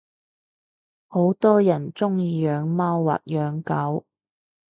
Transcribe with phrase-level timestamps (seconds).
[1.09, 4.07] 好多人鐘意養貓或養狗